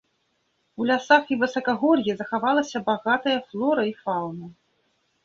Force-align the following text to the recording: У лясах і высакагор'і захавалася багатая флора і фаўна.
У 0.79 0.85
лясах 0.91 1.23
і 1.35 1.35
высакагор'і 1.43 2.15
захавалася 2.21 2.81
багатая 2.89 3.37
флора 3.53 3.83
і 3.91 3.93
фаўна. 4.01 4.47